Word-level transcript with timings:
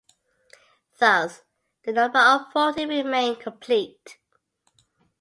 Thus 0.99 1.43
the 1.83 1.91
number 1.93 2.17
of 2.17 2.51
forty 2.51 2.87
remained 2.87 3.39
complete. 3.39 4.17